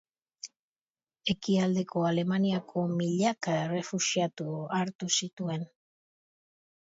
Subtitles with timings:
[1.33, 4.47] Ekialdeko Alemaniako milaka errefuxiatu
[4.79, 5.69] hartu zituen.